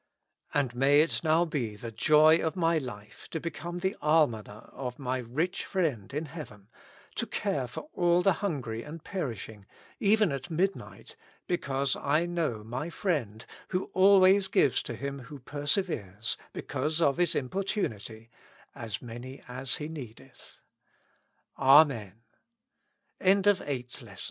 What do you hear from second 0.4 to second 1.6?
And may it now